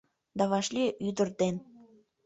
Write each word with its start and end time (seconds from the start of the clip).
Да 0.37 0.43
вашлие 0.51 0.89
ӱдыр 1.07 1.29
ден 1.39 1.55